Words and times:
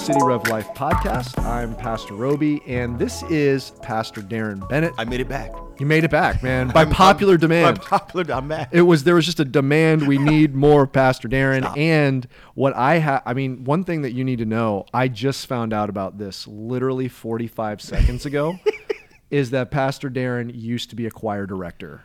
City 0.00 0.18
Rev 0.22 0.46
Life 0.48 0.68
podcast. 0.74 1.38
I'm 1.44 1.74
Pastor 1.76 2.14
Roby, 2.14 2.62
and 2.66 2.98
this 2.98 3.22
is 3.24 3.70
Pastor 3.82 4.22
Darren 4.22 4.66
Bennett. 4.68 4.92
I 4.98 5.04
made 5.04 5.20
it 5.20 5.28
back. 5.28 5.52
You 5.78 5.86
made 5.86 6.04
it 6.04 6.10
back, 6.10 6.42
man, 6.42 6.68
by 6.74 6.80
I'm- 6.80 6.90
popular 6.90 7.34
I'm- 7.34 7.40
demand. 7.40 7.66
I'm 7.66 7.84
popular. 7.84 8.34
I'm 8.34 8.48
back. 8.48 8.70
it 8.72 8.82
was 8.82 9.04
there 9.04 9.14
was 9.14 9.26
just 9.26 9.40
a 9.40 9.44
demand. 9.44 10.08
We 10.08 10.18
need 10.18 10.54
more 10.66 10.86
Pastor 10.86 11.28
Darren. 11.28 11.76
And 11.76 12.26
what 12.54 12.74
I 12.74 12.96
have, 12.98 13.22
I 13.26 13.34
mean, 13.34 13.64
one 13.64 13.84
thing 13.84 14.02
that 14.02 14.12
you 14.12 14.24
need 14.24 14.38
to 14.38 14.46
know, 14.46 14.86
I 14.94 15.08
just 15.08 15.46
found 15.46 15.72
out 15.72 15.90
about 15.90 16.18
this 16.18 16.46
literally 16.48 17.08
45 17.08 17.80
seconds 17.82 18.26
ago, 18.26 18.58
is 19.30 19.50
that 19.50 19.70
Pastor 19.70 20.10
Darren 20.10 20.50
used 20.54 20.90
to 20.90 20.96
be 20.96 21.06
a 21.06 21.10
choir 21.10 21.46
director. 21.46 22.02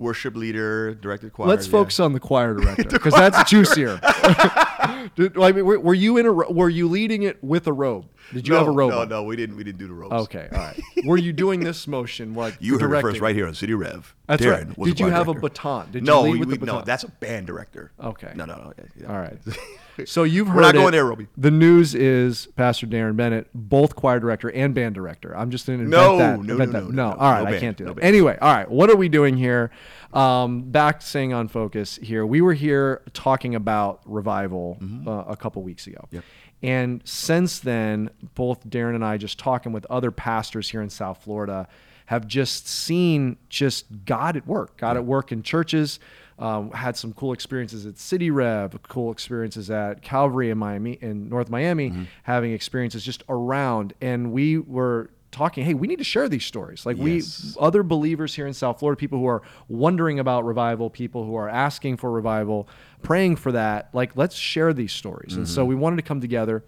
Worship 0.00 0.34
leader, 0.34 0.94
directed 0.94 1.34
choir. 1.34 1.46
Let's 1.46 1.66
yeah. 1.66 1.72
focus 1.72 2.00
on 2.00 2.14
the 2.14 2.20
choir 2.20 2.54
director 2.60 2.88
because 2.88 3.12
that's 3.12 3.48
juicier. 3.50 4.00
Did, 5.14 5.38
I 5.38 5.52
mean, 5.52 5.66
were, 5.66 5.78
were 5.78 5.94
you 5.94 6.16
in 6.16 6.24
a? 6.24 6.32
Were 6.32 6.70
you 6.70 6.88
leading 6.88 7.22
it 7.22 7.42
with 7.44 7.66
a 7.66 7.72
robe? 7.72 8.06
Did 8.32 8.48
you 8.48 8.54
no, 8.54 8.60
have 8.60 8.68
a 8.68 8.70
robe? 8.70 8.90
No, 8.92 9.00
on? 9.00 9.08
no, 9.10 9.22
we 9.24 9.36
didn't. 9.36 9.56
We 9.56 9.64
didn't 9.64 9.78
do 9.78 9.88
the 9.88 9.94
ropes. 9.94 10.14
Okay, 10.14 10.48
all 10.52 10.58
right. 10.58 10.80
Were 11.04 11.18
you 11.18 11.34
doing 11.34 11.60
this 11.60 11.86
motion 11.86 12.32
like 12.34 12.56
You 12.60 12.78
heard 12.78 12.92
it 12.94 13.00
first 13.02 13.20
right 13.20 13.34
here 13.34 13.46
on 13.46 13.54
City 13.54 13.74
Rev. 13.74 14.14
That's 14.26 14.42
Darren 14.42 14.68
right. 14.78 14.86
Did 14.86 15.00
you 15.00 15.08
have 15.08 15.28
a 15.28 15.34
baton? 15.34 15.90
Did 15.90 16.02
you 16.02 16.06
no, 16.06 16.22
lead 16.22 16.32
we, 16.32 16.38
with 16.38 16.48
we, 16.48 16.56
the 16.56 16.66
no, 16.66 16.82
that's 16.82 17.04
a 17.04 17.08
band 17.08 17.46
director. 17.46 17.92
Okay. 18.02 18.32
No, 18.34 18.46
no, 18.46 18.54
no. 18.54 18.72
yeah, 18.78 18.84
yeah. 19.02 19.12
All 19.12 19.18
right. 19.18 19.38
So 20.06 20.22
you've 20.24 20.48
heard 20.48 20.56
We're 20.56 20.62
not 20.62 20.74
it. 20.74 20.78
going 20.78 20.92
there, 20.92 21.04
Roby. 21.06 21.26
The 21.36 21.50
news 21.50 21.94
is 21.94 22.46
Pastor 22.56 22.86
Darren 22.86 23.16
Bennett, 23.16 23.48
both 23.54 23.94
choir 23.96 24.20
director 24.20 24.50
and 24.50 24.74
band 24.74 24.94
director. 24.94 25.36
I'm 25.36 25.50
just 25.50 25.66
going 25.66 25.78
to 25.80 25.84
No, 25.84 26.18
that. 26.18 26.40
no, 26.42 26.54
no, 26.54 26.66
that. 26.66 26.72
no, 26.72 26.88
no, 26.88 27.12
All 27.12 27.32
right, 27.32 27.42
no 27.42 27.46
I 27.48 27.50
band, 27.52 27.60
can't 27.60 27.76
do 27.76 27.84
no 27.84 27.90
that. 27.90 28.00
band. 28.00 28.06
Anyway, 28.08 28.38
all 28.40 28.52
right. 28.54 28.70
What 28.70 28.90
are 28.90 28.96
we 28.96 29.08
doing 29.08 29.36
here? 29.36 29.70
Um, 30.12 30.62
back 30.70 31.02
staying 31.02 31.32
on 31.32 31.48
focus 31.48 31.98
here. 32.02 32.26
We 32.26 32.40
were 32.40 32.54
here 32.54 33.02
talking 33.12 33.54
about 33.54 34.00
revival 34.04 34.78
uh, 35.06 35.24
a 35.28 35.36
couple 35.36 35.62
weeks 35.62 35.86
ago. 35.86 36.00
Mm-hmm. 36.06 36.16
Yep. 36.16 36.24
And 36.62 37.00
since 37.04 37.58
then, 37.58 38.10
both 38.34 38.68
Darren 38.68 38.94
and 38.94 39.04
I 39.04 39.16
just 39.16 39.38
talking 39.38 39.72
with 39.72 39.86
other 39.88 40.10
pastors 40.10 40.68
here 40.68 40.82
in 40.82 40.90
South 40.90 41.22
Florida 41.24 41.68
have 42.06 42.26
just 42.26 42.66
seen 42.68 43.36
just 43.48 43.86
God 44.04 44.36
at 44.36 44.46
work, 44.46 44.76
God 44.76 44.96
at 44.96 45.04
work 45.04 45.30
in 45.32 45.42
churches. 45.42 46.00
Um, 46.40 46.70
had 46.72 46.96
some 46.96 47.12
cool 47.12 47.32
experiences 47.34 47.84
at 47.84 47.98
City 47.98 48.30
Rev, 48.30 48.78
cool 48.88 49.12
experiences 49.12 49.70
at 49.70 50.00
Calvary 50.00 50.48
in 50.48 50.56
Miami, 50.56 50.92
in 51.02 51.28
North 51.28 51.50
Miami, 51.50 51.90
Mm-hmm. 51.90 52.04
having 52.22 52.52
experiences 52.52 53.04
just 53.04 53.22
around. 53.28 53.92
And 54.00 54.32
we 54.32 54.56
were 54.56 55.10
talking, 55.32 55.64
hey, 55.64 55.74
we 55.74 55.86
need 55.86 55.98
to 55.98 56.04
share 56.04 56.28
these 56.30 56.44
stories. 56.46 56.86
Like 56.86 56.96
Yes. 56.96 57.54
we, 57.56 57.62
other 57.62 57.82
believers 57.82 58.34
here 58.34 58.46
in 58.46 58.54
South 58.54 58.78
Florida, 58.80 58.98
people 58.98 59.18
who 59.18 59.26
are 59.26 59.42
wondering 59.68 60.18
about 60.18 60.44
revival, 60.46 60.88
people 60.88 61.24
who 61.26 61.34
are 61.36 61.48
asking 61.48 61.98
for 61.98 62.10
revival, 62.10 62.66
praying 63.02 63.36
for 63.36 63.52
that. 63.52 63.90
Like, 63.92 64.16
let's 64.16 64.34
share 64.34 64.72
these 64.72 64.92
stories. 64.92 65.36
And 65.36 65.44
Mm-hmm. 65.44 65.54
so 65.54 65.64
we 65.66 65.74
wanted 65.74 65.96
to 65.96 66.02
come 66.02 66.20
together 66.22 66.64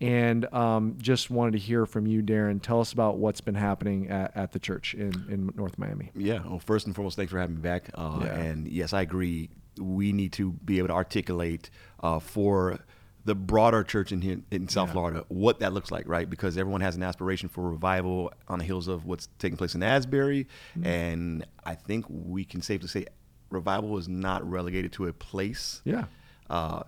and 0.00 0.52
um, 0.52 0.96
just 1.00 1.30
wanted 1.30 1.52
to 1.52 1.58
hear 1.58 1.86
from 1.86 2.06
you, 2.06 2.22
Darren. 2.22 2.60
Tell 2.62 2.80
us 2.80 2.92
about 2.92 3.18
what's 3.18 3.40
been 3.40 3.54
happening 3.54 4.08
at, 4.08 4.36
at 4.36 4.52
the 4.52 4.58
church 4.58 4.94
in, 4.94 5.12
in 5.28 5.50
North 5.56 5.78
Miami. 5.78 6.10
Yeah. 6.14 6.40
Well, 6.46 6.58
first 6.58 6.86
and 6.86 6.94
foremost, 6.94 7.16
thanks 7.16 7.32
for 7.32 7.38
having 7.38 7.56
me 7.56 7.62
back. 7.62 7.90
Uh, 7.94 8.20
Yeah. 8.22 8.34
And 8.34 8.68
yes, 8.68 8.92
I 8.92 9.02
agree. 9.02 9.50
We 9.80 10.12
need 10.12 10.32
to 10.34 10.52
be 10.52 10.78
able 10.78 10.88
to 10.88 10.94
articulate 10.94 11.70
uh, 12.02 12.18
for 12.18 12.78
the 13.24 13.34
broader 13.34 13.82
church 13.82 14.12
in 14.12 14.20
here 14.20 14.40
in 14.52 14.68
South 14.68 14.88
Yeah. 14.88 14.92
Florida 14.92 15.24
what 15.28 15.58
that 15.60 15.72
looks 15.72 15.90
like, 15.90 16.06
right? 16.08 16.28
Because 16.30 16.56
everyone 16.56 16.80
has 16.82 16.94
an 16.94 17.02
aspiration 17.02 17.48
for 17.48 17.68
revival 17.68 18.32
on 18.48 18.58
the 18.60 18.64
heels 18.64 18.86
of 18.88 19.04
what's 19.04 19.28
taking 19.38 19.56
place 19.56 19.74
in 19.74 19.82
Asbury, 19.82 20.46
Mm-hmm. 20.78 20.86
and 20.86 21.46
I 21.64 21.74
think 21.74 22.06
we 22.08 22.44
can 22.44 22.62
safely 22.62 22.88
say 22.88 23.06
revival 23.50 23.98
is 23.98 24.08
not 24.08 24.48
relegated 24.48 24.92
to 24.92 25.06
a 25.06 25.12
place. 25.12 25.82
Yeah. 25.84 26.04
uh, 26.50 26.84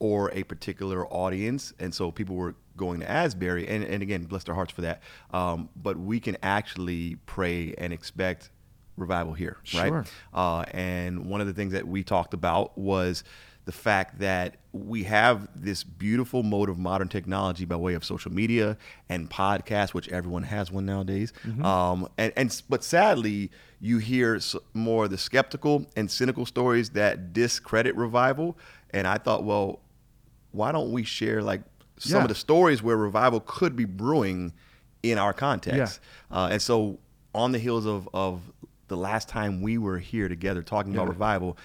or 0.00 0.32
a 0.32 0.42
particular 0.42 1.06
audience. 1.06 1.72
And 1.78 1.94
so 1.94 2.10
people 2.10 2.34
were 2.34 2.56
going 2.76 3.00
to 3.00 3.10
Asbury, 3.10 3.68
and, 3.68 3.84
and 3.84 4.02
again, 4.02 4.24
bless 4.24 4.44
their 4.44 4.54
hearts 4.54 4.72
for 4.72 4.80
that. 4.80 5.02
Um, 5.32 5.68
but 5.76 5.96
we 5.98 6.18
can 6.18 6.36
actually 6.42 7.16
pray 7.26 7.74
and 7.78 7.92
expect 7.92 8.50
revival 8.96 9.34
here, 9.34 9.58
Sure. 9.62 9.90
right? 9.90 10.12
Uh, 10.34 10.64
and 10.72 11.26
one 11.26 11.40
of 11.40 11.46
the 11.46 11.52
things 11.52 11.72
that 11.72 11.86
we 11.86 12.02
talked 12.02 12.34
about 12.34 12.76
was 12.76 13.22
the 13.66 13.72
fact 13.72 14.18
that 14.18 14.56
we 14.72 15.04
have 15.04 15.48
this 15.54 15.84
beautiful 15.84 16.42
mode 16.42 16.70
of 16.70 16.78
modern 16.78 17.08
technology 17.08 17.64
by 17.66 17.76
way 17.76 17.92
of 17.94 18.04
social 18.04 18.32
media 18.32 18.76
and 19.08 19.28
podcasts, 19.30 19.92
which 19.92 20.08
everyone 20.08 20.42
has 20.44 20.72
one 20.72 20.86
nowadays. 20.86 21.32
Um, 21.62 22.08
and, 22.16 22.32
and 22.36 22.62
but 22.70 22.82
sadly, 22.82 23.50
you 23.80 23.98
hear 23.98 24.40
more 24.72 25.04
of 25.04 25.10
the 25.10 25.18
skeptical 25.18 25.86
and 25.96 26.10
cynical 26.10 26.46
stories 26.46 26.90
that 26.90 27.32
discredit 27.34 27.94
revival. 27.96 28.56
And 28.90 29.06
I 29.06 29.18
thought, 29.18 29.44
well, 29.44 29.80
why 30.52 30.72
don't 30.72 30.92
we 30.92 31.02
share 31.04 31.42
like 31.42 31.62
some 31.98 32.16
Yeah. 32.18 32.22
of 32.22 32.28
the 32.28 32.34
stories 32.34 32.82
where 32.82 32.96
revival 32.96 33.40
could 33.40 33.76
be 33.76 33.84
brewing 33.84 34.52
in 35.02 35.18
our 35.18 35.32
context? 35.32 36.00
Uh, 36.30 36.48
and 36.52 36.60
so, 36.62 36.98
on 37.34 37.52
the 37.52 37.58
heels 37.58 37.86
of, 37.86 38.08
of 38.12 38.40
the 38.88 38.96
last 38.96 39.28
time 39.28 39.62
we 39.62 39.78
were 39.78 39.98
here 39.98 40.28
together 40.28 40.62
talking 40.62 40.92
about 40.94 41.08
revival, 41.08 41.56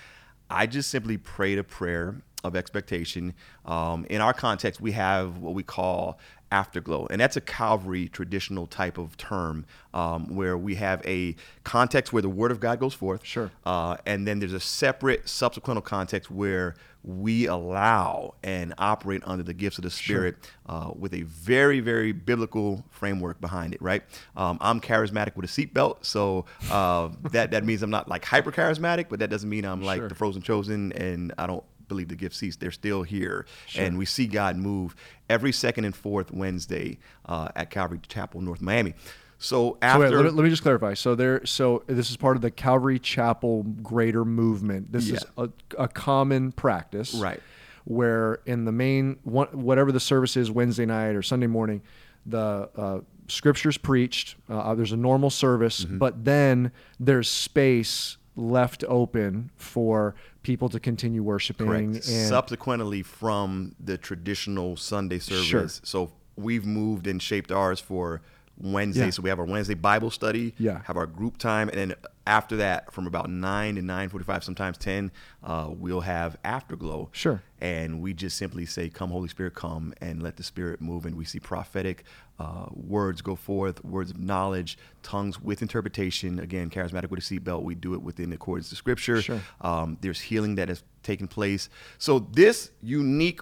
I 0.50 0.68
just 0.68 0.90
simply 0.92 1.18
prayed 1.18 1.58
a 1.58 1.64
prayer 1.64 2.22
of 2.44 2.56
expectation. 2.56 3.34
Um, 3.66 4.06
in 4.12 4.22
our 4.22 4.34
context, 4.34 4.80
we 4.80 4.92
have 4.92 5.40
what 5.40 5.56
we 5.56 5.64
call 5.64 6.20
afterglow, 6.52 7.08
and 7.10 7.20
that's 7.20 7.36
a 7.36 7.42
Calvary 7.42 8.08
traditional 8.08 8.68
type 8.68 8.98
of 8.98 9.18
term 9.18 9.66
um, 9.94 10.36
where 10.36 10.58
we 10.58 10.76
have 10.76 11.06
a 11.06 11.36
context 11.64 12.14
where 12.14 12.22
the 12.22 12.30
Word 12.30 12.52
of 12.52 12.60
God 12.60 12.80
goes 12.80 12.94
forth. 12.94 13.26
Sure. 13.26 13.52
Uh, 13.66 13.98
and 14.06 14.28
then 14.28 14.40
there's 14.40 14.54
a 14.54 14.60
separate 14.60 15.28
subsequent 15.28 15.84
context 15.86 16.30
where 16.32 16.76
we 17.04 17.46
allow 17.46 18.34
and 18.44 18.74
operate 18.80 19.22
under 19.26 19.44
the 19.44 19.54
gifts 19.54 19.78
of 19.78 19.84
the 19.84 19.92
Spirit 19.92 20.36
uh, 20.66 20.90
with 20.98 21.14
a 21.14 21.22
very, 21.22 21.80
very 21.80 22.12
biblical 22.12 22.84
framework 22.90 23.40
behind 23.40 23.76
it, 23.76 23.82
right? 23.82 24.02
Um, 24.36 24.58
I'm 24.60 24.82
charismatic 24.82 25.36
with 25.36 25.46
a 25.46 25.48
seatbelt, 25.48 26.04
so 26.04 26.46
uh, 26.72 27.10
that, 27.32 27.52
that 27.52 27.64
means 27.64 27.84
I'm 27.84 27.92
not 27.92 28.10
like 28.10 28.26
hyper 28.26 28.52
charismatic, 28.52 29.06
but 29.10 29.20
that 29.20 29.30
doesn't 29.30 29.50
mean 29.50 29.66
I'm 29.66 29.84
like 29.84 30.00
Sure. 30.00 30.10
the 30.10 30.16
frozen 30.16 30.42
chosen 30.42 30.92
and 30.94 31.32
I 31.38 31.46
don't 31.46 31.64
believe 31.88 32.08
the 32.10 32.16
gift 32.16 32.36
cease. 32.36 32.56
They're 32.56 32.72
still 32.72 33.04
here. 33.04 33.46
And 33.78 33.98
we 33.98 34.06
see 34.06 34.28
God 34.28 34.58
move 34.58 34.96
every 35.30 35.52
second 35.52 35.86
and 35.86 35.96
fourth 35.96 36.32
Wednesday 36.32 36.98
uh, 37.26 37.50
at 37.56 37.70
Calvary 37.70 38.00
Chapel, 38.08 38.42
North 38.42 38.62
Miami. 38.62 38.94
So 39.38 39.74
So 39.74 39.78
after. 39.82 40.00
wait, 40.00 40.12
let, 40.14 40.26
me, 40.26 40.32
let 40.32 40.44
me 40.44 40.50
just 40.50 40.62
clarify. 40.64 40.94
So 40.94 41.14
there, 41.14 41.46
so 41.46 41.84
this 41.88 42.10
is 42.10 42.18
part 42.18 42.36
of 42.38 42.42
the 42.42 42.50
Calvary 42.52 43.00
Chapel 43.00 43.64
Greater 43.64 44.24
Movement. 44.26 44.92
This 44.92 45.10
is 45.10 45.26
a, 45.38 45.50
a 45.78 45.88
common 45.88 46.52
practice, 46.52 47.14
Right. 47.14 47.42
Where 47.84 48.40
in 48.48 48.66
the 48.66 48.72
main, 48.72 49.18
whatever 49.24 49.92
the 49.92 50.00
service 50.00 50.36
is, 50.38 50.50
Wednesday 50.50 50.86
night 50.88 51.16
or 51.16 51.22
Sunday 51.22 51.46
morning, 51.48 51.82
the 52.26 52.68
uh, 52.76 53.00
scriptures 53.28 53.78
preached. 53.78 54.36
Uh, 54.50 54.74
there's 54.74 54.92
a 54.92 54.98
normal 54.98 55.30
service, 55.30 55.84
Mm-hmm. 55.86 55.98
but 56.00 56.26
then 56.26 56.72
there's 57.00 57.30
space 57.30 58.18
left 58.36 58.84
open 58.88 59.50
for 59.56 60.14
people 60.44 60.70
to 60.70 60.80
continue 60.80 61.24
worshiping. 61.24 61.68
Correct. 61.68 62.08
And 62.08 62.28
Subsequently, 62.28 63.02
from 63.02 63.76
the 63.80 63.98
traditional 63.98 64.76
Sunday 64.78 65.20
service, 65.20 65.46
Sure. 65.46 65.70
so 65.84 66.12
we've 66.36 66.66
moved 66.66 67.08
and 67.08 67.22
shaped 67.22 67.52
ours 67.52 67.80
for 67.80 68.22
Wednesday. 68.58 69.06
Yeah. 69.06 69.10
So 69.12 69.22
we 69.22 69.30
have 69.30 69.40
our 69.40 69.46
Wednesday 69.46 69.74
Bible 69.74 70.12
study. 70.12 70.54
Yeah. 70.58 70.82
Have 70.86 70.98
our 70.98 71.08
group 71.08 71.38
time, 71.38 71.70
and 71.70 71.78
then 71.78 71.96
after 72.28 72.58
that, 72.58 72.92
from 72.92 73.08
about 73.08 73.30
nine 73.30 73.76
to 73.76 73.82
nine 73.82 74.10
forty-five, 74.10 74.44
sometimes 74.44 74.78
ten, 74.78 75.12
uh, 75.44 75.70
we'll 75.70 76.02
have 76.02 76.38
afterglow. 76.44 77.10
Sure. 77.12 77.42
And 77.60 78.02
we 78.02 78.14
just 78.14 78.38
simply 78.38 78.66
say, 78.66 78.90
"Come, 78.90 79.12
Holy 79.12 79.28
Spirit, 79.28 79.54
come," 79.54 79.94
and 80.02 80.22
let 80.22 80.38
the 80.38 80.44
Spirit 80.44 80.82
move. 80.82 81.06
And 81.06 81.16
we 81.16 81.26
see 81.26 81.40
prophetic 81.40 82.04
uh, 82.40 82.66
words 82.72 83.22
go 83.22 83.36
forth, 83.36 83.84
words 83.86 84.12
of 84.12 84.20
knowledge, 84.20 84.78
tongues 85.04 85.42
with 85.42 85.62
interpretation. 85.62 86.40
Again, 86.40 86.70
charismatic 86.70 87.10
with 87.10 87.20
a 87.20 87.22
seatbelt. 87.22 87.64
We 87.64 87.76
do 87.76 87.94
it 87.94 88.02
within 88.02 88.34
accordance 88.34 88.70
to 88.70 88.76
Scripture. 88.76 89.22
Sure. 89.22 89.42
Um, 89.62 89.98
there's 90.02 90.22
healing 90.22 90.56
that 90.56 90.70
has 90.70 90.84
taken 91.04 91.28
place. 91.28 91.70
So 91.98 92.20
this 92.20 92.72
unique 92.82 93.42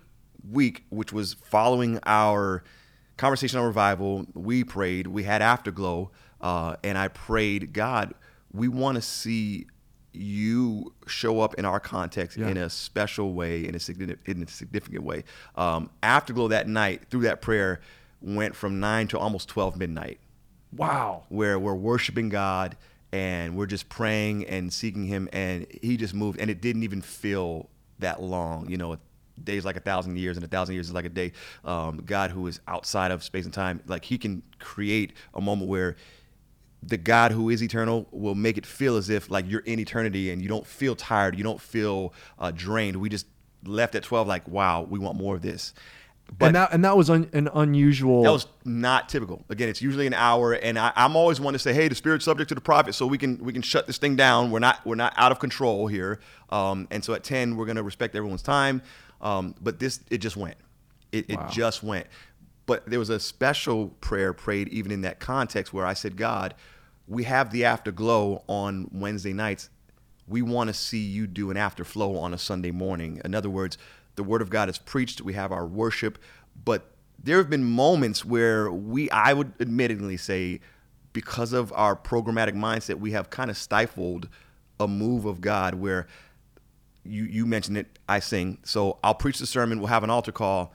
week, 0.51 0.83
which 0.89 1.13
was 1.13 1.36
following 1.36 2.00
our 2.06 2.63
conversation 3.15 3.59
on 3.59 3.65
revival, 3.65 4.25
we 4.33 4.63
prayed. 4.63 5.07
We 5.07 5.24
had 5.24 5.41
afterglow, 5.41 6.12
uh, 6.41 6.75
and 6.83 6.97
I 6.97 7.07
prayed, 7.07 7.71
God, 7.71 8.13
we 8.53 8.67
want 8.67 8.95
to 8.95 9.01
see 9.01 9.65
you 10.11 10.94
show 11.07 11.41
up 11.41 11.55
in 11.55 11.65
our 11.65 11.79
context 11.79 12.38
Yeah. 12.38 12.50
in 12.50 12.57
a 12.57 12.69
special 12.69 13.33
way, 13.33 13.65
in 13.65 13.73
a 13.75 13.79
significant, 13.79 14.38
in 14.38 14.44
a 14.44 14.47
significant 14.47 15.03
way. 15.03 15.23
Um, 15.55 15.89
afterglow 16.03 16.50
that 16.50 16.67
night, 16.67 17.09
through 17.09 17.21
that 17.21 17.41
prayer, 17.41 17.81
went 18.21 18.55
from 18.55 18.79
nine 18.79 19.07
to 19.09 19.17
almost 19.19 19.50
twelve 19.50 19.77
midnight 19.77 20.19
wow, 20.75 21.23
where 21.29 21.59
we're 21.59 21.75
worshiping 21.75 22.29
God 22.29 22.75
and 23.11 23.55
we're 23.55 23.67
just 23.67 23.89
praying 23.89 24.45
and 24.47 24.73
seeking 24.73 25.05
Him, 25.05 25.29
and 25.31 25.67
He 25.83 25.97
just 25.97 26.13
moved, 26.15 26.39
and 26.39 26.50
it 26.50 26.61
didn't 26.61 26.81
even 26.83 27.01
feel 27.01 27.69
that 28.00 28.21
long. 28.23 28.67
You 28.69 28.77
know, 28.77 28.94
a 28.94 29.00
day's 29.44 29.65
like 29.65 29.75
a 29.77 29.79
thousand 29.81 30.17
years, 30.17 30.35
and 30.38 30.44
a 30.44 30.47
thousand 30.50 30.73
years 30.73 30.88
is 30.88 30.94
like 30.94 31.05
a 31.05 31.09
day. 31.09 31.31
Um, 31.63 32.01
God, 32.05 32.31
who 32.31 32.47
is 32.47 32.59
outside 32.67 33.11
of 33.11 33.23
space 33.23 33.45
and 33.45 33.53
time, 33.53 33.81
like 33.85 34.03
He 34.05 34.17
can 34.17 34.41
create 34.59 35.13
a 35.35 35.41
moment 35.41 35.69
where 35.69 35.95
the 36.88 36.97
God 36.97 37.31
who 37.31 37.50
is 37.50 37.62
eternal 37.62 38.07
will 38.12 38.35
make 38.35 38.57
it 38.57 38.65
feel 38.65 38.97
as 38.97 39.09
if 39.09 39.30
like 39.30 39.50
you're 39.50 39.62
in 39.62 39.80
eternity 39.80 40.31
and 40.31 40.41
you 40.41 40.50
don't 40.50 40.65
feel 40.65 40.95
tired, 40.95 41.38
you 41.38 41.44
don't 41.44 41.62
feel 41.62 42.13
uh, 42.39 42.51
drained. 42.51 42.97
We 42.97 43.09
just 43.09 43.27
left 43.63 43.95
at 43.95 44.03
12 44.03 44.27
like, 44.27 44.47
wow, 44.47 44.85
we 44.89 45.00
want 45.00 45.18
more 45.18 45.35
of 45.35 45.41
this. 45.41 45.74
But 46.38 46.47
and 46.47 46.56
that 46.56 46.74
and 46.74 46.85
that 46.85 46.95
was 46.95 47.09
un, 47.09 47.30
an 47.33 47.50
unusual. 47.53 48.24
that 48.24 48.31
was 48.31 48.47
not 48.63 49.09
typical. 49.09 49.44
Again, 49.50 49.68
it's 49.68 49.81
usually 49.81 50.07
an 50.07 50.13
hour, 50.13 50.53
and 50.53 50.80
I, 50.80 50.94
I'm 50.95 51.18
always 51.18 51.39
one 51.39 51.51
to 51.51 51.59
say, 51.59 51.74
"Hey, 51.74 51.89
the 51.89 51.95
spirit's 51.95 52.24
subject 52.24 52.47
to 52.50 52.56
the 52.56 52.62
prophet, 52.62 52.95
so 52.95 53.06
we 53.06 53.18
can 53.18 53.38
we 53.44 53.51
can 53.51 53.62
shut 53.62 53.88
this 53.88 53.97
thing 53.97 54.15
down. 54.15 54.50
We're 54.50 54.59
not 54.59 54.83
we're 54.86 54.95
not 54.95 55.13
out 55.18 55.33
of 55.33 55.39
control 55.39 55.88
here." 55.88 56.21
Um, 56.50 56.88
and 56.91 57.03
so 57.03 57.13
at 57.13 57.25
ten, 57.25 57.57
we're 57.57 57.65
gonna 57.65 57.83
respect 57.83 58.15
everyone's 58.15 58.41
time. 58.41 58.81
Um, 59.21 59.53
but 59.62 59.79
this 59.79 60.00
it 60.09 60.19
just 60.19 60.38
went. 60.38 60.56
It, 61.12 61.29
it 61.29 61.39
just 61.51 61.83
went. 61.83 62.07
But 62.65 62.89
there 62.89 63.00
was 63.00 63.09
a 63.09 63.19
special 63.19 63.89
prayer 64.00 64.33
prayed 64.33 64.69
even 64.69 64.91
in 64.91 65.01
that 65.01 65.19
context 65.19 65.74
where 65.74 65.86
I 65.86 65.94
said, 65.94 66.15
God, 66.15 66.56
we 67.07 67.23
have 67.23 67.51
the 67.51 67.65
afterglow 67.65 68.44
on 68.47 68.89
Wednesday 68.91 69.33
nights. 69.33 69.69
We 70.27 70.41
want 70.41 70.69
to 70.69 70.73
see 70.73 71.00
you 71.00 71.27
do 71.27 71.51
an 71.51 71.57
afterflow 71.57 72.17
on 72.17 72.33
a 72.33 72.38
Sunday 72.38 72.71
morning. 72.71 73.21
In 73.25 73.35
other 73.35 73.50
words, 73.50 73.77
the 74.15 74.23
word 74.23 74.41
of 74.41 74.50
God 74.50 74.69
is 74.69 74.77
preached. 74.77 75.21
We 75.21 75.33
have 75.33 75.51
our 75.51 75.65
worship, 75.65 76.17
but 76.63 76.91
there 77.21 77.38
have 77.38 77.50
been 77.50 77.63
moments 77.63 78.23
where 78.23 78.71
we, 78.71 79.09
I 79.09 79.33
would 79.33 79.53
admittedly 79.59 80.17
say, 80.17 80.59
because 81.13 81.53
of 81.53 81.71
our 81.73 81.95
programmatic 81.95 82.53
mindset, 82.53 82.95
we 83.00 83.11
have 83.11 83.29
kind 83.29 83.50
of 83.50 83.57
stifled 83.57 84.27
a 84.79 84.88
move 84.88 85.25
of 85.25 85.41
God 85.41 85.75
where 85.75 86.07
you 87.05 87.23
you 87.23 87.45
mentioned 87.45 87.77
it, 87.77 88.00
I 88.07 88.19
sing. 88.19 88.59
So 88.63 88.97
I'll 89.03 89.13
preach 89.13 89.39
the 89.39 89.45
sermon, 89.45 89.79
we'll 89.79 89.88
have 89.88 90.03
an 90.03 90.09
altar 90.09 90.31
call, 90.31 90.73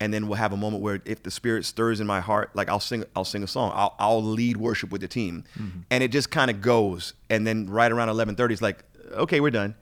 and 0.00 0.12
then 0.12 0.26
we'll 0.26 0.38
have 0.38 0.52
a 0.52 0.56
moment 0.56 0.82
where 0.82 1.00
if 1.04 1.22
the 1.22 1.30
spirit 1.30 1.64
stirs 1.66 2.00
in 2.00 2.06
my 2.06 2.20
heart, 2.20 2.50
like 2.54 2.68
I'll 2.68 2.80
sing 2.80 3.04
I'll 3.14 3.24
sing 3.24 3.42
a 3.42 3.46
song. 3.46 3.72
I'll 3.74 3.94
I'll 3.98 4.22
lead 4.22 4.56
worship 4.56 4.90
with 4.90 5.02
the 5.02 5.08
team. 5.08 5.44
Mm-hmm. 5.58 5.80
And 5.90 6.02
it 6.02 6.10
just 6.10 6.30
kind 6.30 6.50
of 6.50 6.60
goes. 6.60 7.12
And 7.28 7.46
then 7.46 7.68
right 7.68 7.92
around 7.92 8.08
eleven 8.08 8.34
thirty, 8.34 8.54
it's 8.54 8.62
like, 8.62 8.82
okay, 9.12 9.40
we're 9.40 9.50
done. 9.50 9.74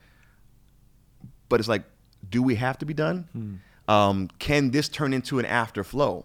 But 1.49 1.61
it's 1.61 1.69
like, 1.69 1.85
do 2.29 2.43
we 2.43 2.57
have 2.57 2.77
to 2.79 2.85
be 2.85 2.93
done? 2.93 3.29
Hmm. 3.33 3.55
Um, 3.91 4.29
can 4.39 4.71
this 4.71 4.89
turn 4.89 5.15
into 5.15 5.39
an 5.39 5.47
afterflow? 5.47 6.25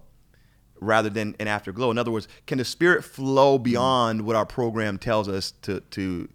rather 0.83 1.09
than 1.09 1.33
an 1.39 1.47
afterglow. 1.47 1.91
In 1.91 1.97
other 1.97 2.11
words, 2.11 2.27
can 2.45 2.57
the 2.57 2.65
spirit 2.65 3.03
flow 3.03 3.57
hmm. 3.57 3.63
beyond 3.63 4.21
what 4.23 4.35
our 4.35 4.45
program 4.45 4.97
tells 4.97 5.29
us 5.29 5.51
to 5.61 5.79
to 5.91 6.27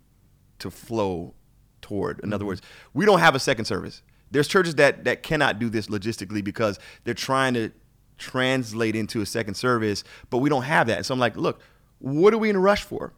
to 0.60 0.70
flow 0.70 1.34
toward? 1.82 2.20
In 2.20 2.32
other 2.32 2.42
mm-hmm. 2.42 2.48
words, 2.48 2.62
we 2.94 3.04
don't 3.04 3.20
have 3.20 3.34
a 3.34 3.40
second 3.40 3.66
service. 3.66 4.02
There's 4.30 4.48
churches 4.48 4.74
that 4.76 5.04
that 5.04 5.22
cannot 5.22 5.58
do 5.58 5.68
this 5.68 5.86
logistically 5.86 6.42
because 6.42 6.78
they're 7.04 7.14
trying 7.14 7.54
to 7.54 7.72
translate 8.18 8.96
into 8.96 9.20
a 9.20 9.26
second 9.26 9.54
service, 9.54 10.04
but 10.30 10.38
we 10.38 10.50
don't 10.50 10.64
have 10.64 10.86
that. 10.88 10.98
And 10.98 11.06
so 11.06 11.14
I'm 11.14 11.20
like, 11.20 11.36
look, 11.36 11.60
what 11.98 12.34
are 12.34 12.38
we 12.38 12.50
in 12.50 12.56
a 12.56 12.60
rush 12.60 12.82
for? 12.82 13.12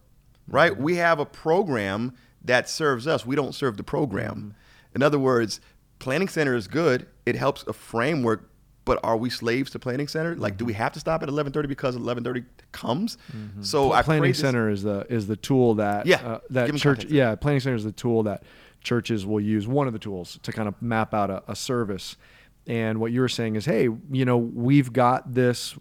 Right? 0.46 0.72
Mm-hmm. 0.72 0.82
We 0.82 0.96
have 0.96 1.18
a 1.18 1.26
program 1.26 2.14
that 2.44 2.68
serves 2.68 3.06
us. 3.06 3.24
We 3.24 3.36
don't 3.36 3.54
serve 3.54 3.76
the 3.76 3.82
program. 3.82 4.34
Mm-hmm. 4.34 4.96
In 4.96 5.02
other 5.02 5.18
words, 5.18 5.60
planning 5.98 6.28
center 6.28 6.54
is 6.54 6.68
good. 6.68 7.06
It 7.24 7.36
helps 7.36 7.64
a 7.66 7.72
framework 7.72 8.50
but 8.86 8.98
are 9.04 9.16
we 9.16 9.30
slaves 9.30 9.70
to 9.70 9.78
planning 9.78 10.08
center? 10.08 10.34
Like, 10.34 10.56
do 10.56 10.62
mm-hmm. 10.62 10.68
we 10.68 10.72
have 10.72 10.92
to 10.92 11.00
stop 11.00 11.22
at 11.22 11.28
11:30 11.28 11.68
because 11.68 11.96
11:30 11.96 12.44
comes? 12.72 13.18
So 13.60 13.92
I 13.92 14.02
planning 14.02 14.34
center 14.34 14.68
is 14.68 14.82
the 14.82 15.06
is 15.08 15.26
the 15.26 15.36
tool 15.36 15.74
that 15.76 16.06
Yeah, 16.06 16.16
uh, 16.26 16.40
that 16.50 16.74
church 16.76 17.04
yeah 17.04 17.34
planning 17.36 17.60
center 17.60 17.76
is 17.76 17.84
the 17.84 17.92
tool 17.92 18.24
that 18.24 18.42
churches 18.80 19.26
will 19.26 19.40
use 19.40 19.66
one 19.68 19.86
of 19.86 19.92
the 19.92 19.98
tools 19.98 20.38
to 20.42 20.52
kind 20.52 20.68
of 20.68 20.74
map 20.80 21.12
out 21.14 21.30
a, 21.30 21.42
a 21.48 21.54
service 21.56 22.16
and 22.66 22.98
what 23.00 23.10
you 23.12 23.20
were 23.20 23.28
saying 23.28 23.56
is 23.56 23.64
hey 23.64 23.88
you 24.10 24.24
know 24.24 24.36
we've 24.38 24.92
got 24.92 25.34
this 25.34 25.74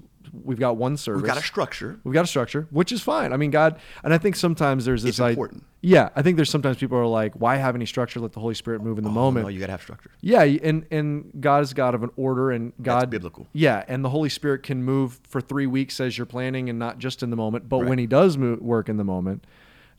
we've 0.44 0.60
got 0.60 0.78
one 0.78 0.96
service 0.96 1.22
We've 1.24 1.28
got 1.28 1.38
a 1.38 1.42
structure. 1.46 2.00
We've 2.04 2.14
got 2.14 2.24
a 2.24 2.28
structure, 2.28 2.68
which 2.70 2.92
is 2.92 3.02
fine. 3.02 3.34
I 3.34 3.38
mean, 3.38 3.50
God, 3.50 3.80
and 4.04 4.14
I 4.14 4.20
think 4.20 4.36
sometimes 4.36 4.86
there's 4.86 5.02
this 5.02 5.20
It's 5.20 5.40
i- 5.40 5.50
yeah, 5.82 6.10
I 6.16 6.22
think 6.22 6.36
there's 6.36 6.52
sometimes 6.52 6.78
people 6.78 7.00
are 7.00 7.08
like, 7.08 7.34
why 7.34 7.56
have 7.56 7.74
any 7.74 7.88
structure? 7.88 8.20
Let 8.20 8.34
the 8.34 8.40
Holy 8.40 8.54
Spirit 8.54 8.84
move 8.84 9.00
in 9.00 9.04
the 9.06 9.10
Oh, 9.10 9.14
moment. 9.14 9.46
No, 9.46 9.50
you 9.50 9.60
gotta 9.60 9.72
have 9.72 9.82
structure. 9.82 10.12
Yeah, 10.22 10.44
and 10.44 10.86
and 10.92 11.32
God 11.40 11.64
is 11.64 11.74
God 11.74 11.96
of 11.96 12.04
an 12.04 12.12
order, 12.16 12.52
and 12.52 12.74
God 12.80 13.10
biblical. 13.10 13.48
Yeah, 13.54 13.84
and 13.88 14.06
the 14.06 14.10
Holy 14.10 14.30
Spirit 14.30 14.62
can 14.62 14.84
move 14.84 15.20
for 15.28 15.42
three 15.42 15.66
weeks 15.66 16.00
as 16.00 16.16
you're 16.16 16.28
planning, 16.28 16.70
and 16.70 16.78
not 16.78 17.00
just 17.00 17.24
in 17.24 17.32
the 17.32 17.36
moment. 17.38 17.68
But 17.68 17.78
Right. 17.80 17.90
when 17.90 17.98
He 17.98 18.06
does 18.06 18.38
move, 18.38 18.62
work 18.62 18.88
in 18.88 18.98
the 18.98 19.04
moment, 19.04 19.46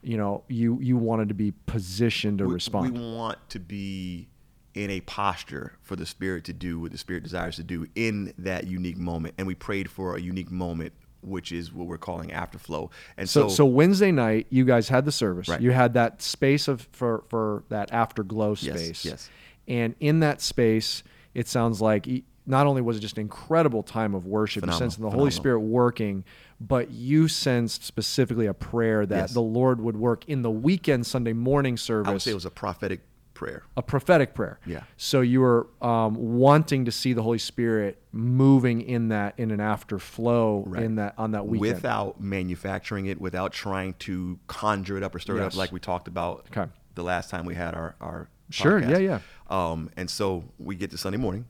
you 0.02 0.16
know, 0.16 0.44
you 0.48 0.78
you 0.80 0.96
wanted 0.96 1.28
to 1.28 1.34
be 1.34 1.52
positioned 1.66 2.38
to 2.38 2.46
We- 2.46 2.54
respond. 2.54 2.92
We 2.98 3.14
want 3.14 3.38
to 3.50 3.58
be 3.58 4.28
in 4.74 4.88
a 4.90 5.00
posture 5.00 5.72
for 5.82 5.96
the 5.96 6.06
Spirit 6.06 6.44
to 6.44 6.52
do 6.52 6.78
what 6.78 6.92
the 6.92 6.98
Spirit 6.98 7.22
desires 7.22 7.56
to 7.56 7.64
do 7.64 7.86
in 7.94 8.32
that 8.38 8.66
unique 8.66 8.96
moment, 8.96 9.34
and 9.38 9.46
we 9.46 9.54
prayed 9.54 9.90
for 9.90 10.16
a 10.16 10.20
unique 10.20 10.50
moment, 10.50 10.92
which 11.22 11.50
is 11.52 11.72
what 11.72 11.86
we're 11.88 11.98
calling 11.98 12.30
afterflow. 12.30 12.88
And 13.16 13.28
so, 13.28 13.48
so, 13.48 13.54
so 13.56 13.64
Wednesday 13.66 14.12
night, 14.12 14.46
you 14.48 14.64
guys 14.64 14.88
had 14.88 15.04
the 15.04 15.12
service. 15.12 15.48
Right. 15.48 15.60
You 15.60 15.72
had 15.72 15.94
that 15.94 16.22
space 16.22 16.68
of 16.68 16.88
for 16.92 17.24
for 17.28 17.64
that 17.68 17.92
afterglow 17.92 18.54
space. 18.54 19.04
yes. 19.04 19.04
yes 19.04 19.30
And 19.68 19.94
in 20.00 20.20
that 20.20 20.40
space, 20.40 21.02
it 21.34 21.48
sounds 21.48 21.80
like 21.80 22.06
not 22.46 22.66
only 22.66 22.80
was 22.80 22.96
it 22.96 23.00
just 23.00 23.16
an 23.16 23.22
incredible 23.22 23.82
time 23.82 24.14
of 24.14 24.26
worship, 24.26 24.60
Phenomenal, 24.62 24.78
sensed 24.78 24.98
the 24.98 25.02
Holy 25.10 25.12
phenomenal. 25.12 25.30
Spirit 25.32 25.60
working, 25.60 26.24
but 26.60 26.90
you 26.90 27.26
sensed 27.28 27.84
specifically 27.84 28.46
a 28.46 28.54
prayer 28.54 29.06
that 29.06 29.16
Yes. 29.16 29.32
the 29.34 29.40
Lord 29.42 29.80
would 29.80 29.96
work 29.96 30.24
in 30.28 30.42
the 30.42 30.50
weekend 30.50 31.06
Sunday 31.06 31.32
morning 31.32 31.76
service. 31.76 32.08
I 32.08 32.12
would 32.12 32.22
say 32.22 32.30
it 32.32 32.34
was 32.34 32.44
a 32.44 32.50
prophetic 32.50 33.00
prayer. 33.34 33.62
a 33.74 33.82
prophetic 33.82 34.34
prayer. 34.34 34.60
Yeah. 34.66 34.82
So 34.98 35.22
you 35.22 35.40
were 35.40 35.66
um, 35.80 36.14
wanting 36.14 36.84
to 36.84 36.92
see 36.92 37.14
the 37.14 37.22
Holy 37.22 37.38
Spirit 37.38 38.02
moving 38.12 38.82
in 38.82 39.08
that 39.08 39.32
in 39.38 39.50
an 39.50 39.60
afterflow 39.60 40.62
Right. 40.66 40.82
in 40.82 40.96
that 40.96 41.14
on 41.16 41.30
that 41.30 41.46
weekend. 41.46 41.74
without 41.76 42.20
manufacturing 42.20 43.06
it, 43.06 43.18
without 43.18 43.52
trying 43.54 43.94
to 44.00 44.38
conjure 44.46 44.98
it 44.98 45.02
up 45.02 45.14
or 45.14 45.18
stir 45.20 45.38
it 45.38 45.42
up, 45.42 45.56
like 45.56 45.72
we 45.72 45.80
talked 45.80 46.06
about 46.06 46.46
Okay. 46.54 46.70
the 46.96 47.02
last 47.02 47.30
time 47.30 47.46
we 47.46 47.54
had 47.54 47.74
our 47.74 47.94
our 48.02 48.28
Sure, 48.50 48.78
podcast. 48.80 49.02
yeah, 49.02 49.20
Um, 49.48 49.88
and 49.96 50.10
so 50.10 50.44
we 50.58 50.74
get 50.74 50.90
to 50.90 50.98
Sunday 50.98 51.16
morning, 51.18 51.46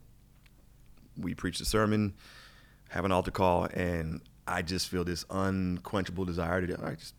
we 1.17 1.33
preach 1.33 1.59
the 1.59 1.65
sermon, 1.65 2.13
have 2.89 3.03
an 3.05 3.11
altar 3.11 3.31
call, 3.31 3.65
and 3.73 4.21
I 4.47 4.61
just 4.61 4.89
feel 4.89 5.03
this 5.03 5.25
unquenchable 5.29 6.25
desire 6.25 6.65
to. 6.65 6.85
I 6.85 6.95
just 6.95 7.15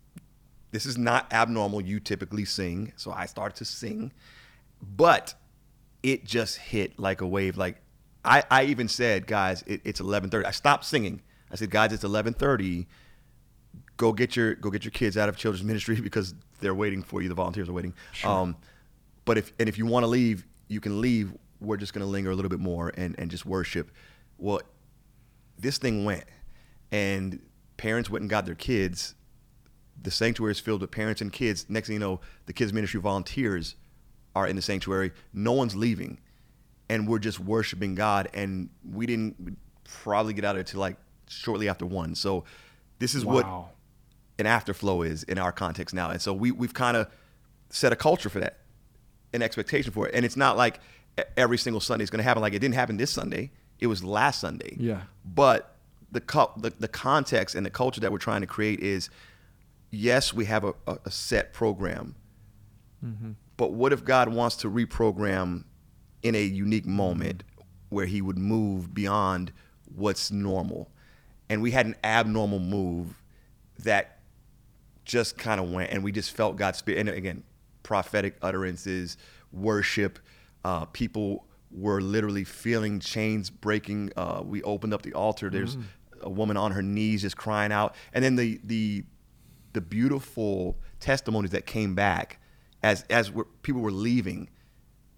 this 0.73 0.87
is 0.87 0.99
not 0.99 1.33
abnormal. 1.33 1.81
You 1.81 2.01
typically 2.01 2.45
sing, 2.45 2.93
so 2.97 3.13
I 3.13 3.27
started 3.27 3.57
to 3.57 3.65
sing, 3.65 4.13
but 4.81 5.35
it 6.03 6.25
just 6.25 6.57
hit 6.57 6.99
like 6.99 7.21
a 7.21 7.27
wave. 7.27 7.57
Like 7.57 7.77
I, 8.25 8.43
I 8.51 8.65
even 8.65 8.89
said, 8.89 9.27
guys, 9.27 9.63
it, 9.67 9.83
it's 9.85 10.01
eleven 10.01 10.31
thirty. 10.31 10.47
I 10.47 10.51
stopped 10.51 10.85
singing. 10.85 11.23
I 11.51 11.57
said, 11.57 11.71
guys, 11.71 11.93
it's 11.93 12.05
eleven 12.05 12.33
thirty. 12.33 12.87
Go 13.97 14.13
get 14.13 14.35
your 14.35 14.55
go 14.55 14.71
get 14.71 14.85
your 14.85 14.91
kids 14.93 15.17
out 15.17 15.29
of 15.29 15.37
children's 15.37 15.65
ministry 15.67 16.01
because 16.01 16.35
they're 16.61 16.75
waiting 16.75 17.03
for 17.03 17.23
you. 17.23 17.29
The 17.29 17.35
volunteers 17.35 17.69
are 17.69 17.73
waiting. 17.73 17.95
Um, 18.25 18.57
but 19.25 19.39
if 19.39 19.53
and 19.61 19.69
if 19.69 19.79
you 19.79 19.87
want 19.87 20.05
to 20.05 20.09
leave, 20.09 20.47
you 20.69 20.81
can 20.81 21.01
leave. 21.01 21.33
We're 21.61 21.77
just 21.77 21.93
gonna 21.93 22.07
linger 22.07 22.31
a 22.31 22.35
little 22.35 22.49
bit 22.49 22.61
more 22.61 22.93
and 22.97 23.15
and 23.19 23.31
just 23.31 23.47
worship. 23.47 23.91
Well, 24.39 24.63
this 25.59 25.79
thing 25.79 26.05
went, 26.05 26.25
and 26.93 27.41
parents 27.79 28.09
went 28.11 28.21
and 28.23 28.31
got 28.31 28.47
their 28.47 28.55
kids. 28.55 29.15
The 30.01 30.11
sanctuary 30.11 30.53
is 30.53 30.61
filled 30.61 30.83
with 30.83 30.91
parents 30.91 31.21
and 31.21 31.33
kids. 31.33 31.67
Next 31.69 31.89
thing 31.89 31.95
you 31.95 32.01
know, 32.01 32.21
the 32.47 32.53
kids 32.53 32.73
ministry 32.73 33.01
volunteers 33.01 33.75
are 34.37 34.47
in 34.47 34.57
the 34.57 34.63
sanctuary. 34.63 35.13
No 35.33 35.53
one's 35.53 35.75
leaving, 35.75 36.21
and 36.89 37.09
we're 37.09 37.19
just 37.19 37.41
worshiping 37.41 37.95
God. 37.95 38.29
And 38.35 38.69
we 38.89 39.07
didn't 39.07 39.57
probably 39.85 40.35
get 40.35 40.45
out 40.45 40.55
of 40.57 40.61
it 40.61 40.67
till 40.69 40.81
like 40.81 40.97
shortly 41.29 41.69
after 41.69 41.87
one. 41.87 42.15
So 42.15 42.45
this 42.99 43.15
is 43.15 43.25
what 43.25 43.47
an 44.39 44.47
afterflow 44.47 45.07
is 45.07 45.23
in 45.25 45.39
our 45.39 45.53
context 45.53 45.95
now. 45.95 46.11
And 46.11 46.21
so 46.21 46.33
we 46.33 46.51
we've 46.51 46.75
kind 46.75 46.97
of 46.97 47.09
set 47.71 47.93
a 47.93 47.97
culture 47.97 48.29
for 48.29 48.41
that, 48.41 48.59
an 49.33 49.43
expectation 49.43 49.93
for 49.93 50.09
it. 50.09 50.15
And 50.15 50.25
it's 50.25 50.37
not 50.37 50.57
like 50.57 50.81
every 51.37 51.59
single 51.59 51.81
Sunday 51.81 52.05
is 52.05 52.11
going 52.11 52.19
to 52.19 52.25
happen. 52.25 52.43
Like 52.43 52.55
it 52.55 52.59
didn't 52.59 52.75
happen 52.75 52.97
this 52.97 53.11
Sunday. 53.11 53.51
It 53.79 53.87
was 53.87 54.05
last 54.05 54.41
Sunday. 54.41 54.77
Yeah. 54.79 55.03
But 55.25 55.72
the 56.13 56.21
co- 56.21 56.53
the, 56.57 56.71
the 56.71 56.89
context 56.89 57.55
and 57.55 57.67
the 57.67 57.71
culture 57.71 58.01
that 58.01 58.13
we're 58.13 58.19
trying 58.19 58.43
to 58.43 58.47
create 58.47 58.81
is, 58.81 59.11
yes, 59.91 60.33
we 60.33 60.45
have 60.45 60.65
a, 60.65 60.75
a, 60.87 61.11
set 61.11 61.53
program. 61.53 62.15
But 63.57 63.73
what 63.73 63.93
if 63.93 64.05
God 64.05 64.29
wants 64.29 64.57
to 64.57 64.71
reprogram 64.71 65.65
in 66.23 66.35
a 66.35 66.43
unique 66.43 66.87
moment 66.87 67.43
where 67.89 68.07
He 68.07 68.23
would 68.23 68.39
move 68.39 68.95
beyond 68.95 69.53
what's 69.95 70.31
normal? 70.31 70.91
And 71.49 71.63
we 71.63 71.71
had 71.71 71.87
an 71.87 71.97
abnormal 72.05 72.61
move 72.61 73.21
that 73.81 74.21
just 75.05 75.37
kind 75.37 75.61
of 75.61 75.71
went, 75.71 75.91
and 75.91 76.05
we 76.05 76.13
just 76.13 76.33
felt 76.37 76.57
God's 76.57 76.79
spirit. 76.79 77.01
And 77.01 77.09
again, 77.09 77.43
prophetic 77.83 78.37
utterances, 78.43 79.17
worship. 79.51 80.19
Uh, 80.65 80.85
people 80.87 81.47
were 81.71 82.01
literally 82.01 82.45
feeling 82.45 83.01
chains 83.01 83.51
breaking. 83.51 84.13
Uh, 84.17 84.43
we 84.45 84.63
opened 84.63 84.95
up 84.95 85.03
the 85.03 85.15
altar. 85.15 85.51
There's 85.51 85.77
a 86.23 86.31
woman 86.31 86.57
on 86.57 86.73
her 86.73 86.83
knees 86.83 87.23
just 87.23 87.37
crying 87.37 87.73
out, 87.73 87.95
and 88.13 88.25
then 88.25 88.37
the 88.37 88.61
the 88.65 89.05
the 89.73 89.81
beautiful 89.81 90.79
testimonies 91.01 91.51
that 91.51 91.67
came 91.67 91.95
back 91.95 92.39
as 92.83 93.05
as 93.11 93.31
we're, 93.31 93.45
people 93.63 93.81
were 93.81 93.91
leaving, 93.93 94.49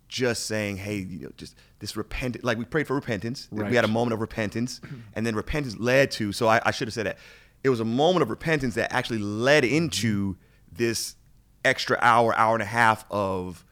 just 0.09 0.47
saying, 0.47 0.79
"Hey, 0.79 0.99
you 0.99 1.21
know, 1.21 1.33
just 1.37 1.57
this 1.79 1.97
repent." 1.97 2.43
Like 2.45 2.59
we 2.59 2.65
prayed 2.65 2.87
for 2.87 2.95
repentance. 2.95 3.49
Right. 3.51 3.71
We 3.71 3.77
had 3.77 3.85
a 3.85 3.89
moment 3.89 4.13
of 4.13 4.21
repentance, 4.21 4.81
and 5.15 5.27
then 5.27 5.35
repentance 5.35 5.77
led 5.79 6.11
to. 6.13 6.33
So 6.33 6.49
I, 6.49 6.61
I 6.65 6.71
should 6.71 6.89
have 6.89 6.95
said 6.95 7.07
that 7.07 7.19
it 7.63 7.71
was 7.71 7.81
a 7.81 7.85
moment 7.85 8.23
of 8.23 8.31
repentance 8.31 8.75
that 8.75 8.93
actually 8.93 9.19
led 9.19 9.65
into 9.65 10.37
this 10.71 11.17
extra 11.65 11.99
hour, 12.01 12.35
hour 12.37 12.55
and 12.55 12.63
a 12.63 12.67
half 12.67 13.05
of 13.11 13.65